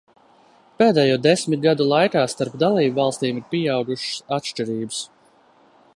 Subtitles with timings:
[0.81, 5.05] Pēdējo desmit gadu laikā starp dalībvalstīm ir pieaugušas atšķirības.